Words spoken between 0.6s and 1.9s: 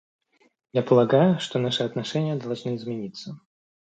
Я полагаю, что наши